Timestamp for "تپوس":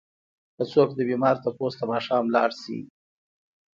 1.43-1.73